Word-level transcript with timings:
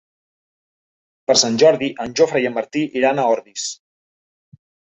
Per 1.27 1.35
Sant 1.43 1.59
Jordi 1.65 1.91
en 2.05 2.17
Jofre 2.21 2.43
i 2.45 2.49
en 2.51 2.57
Martí 2.57 2.85
iran 3.03 3.21
a 3.21 3.29
Ordis. 3.37 3.71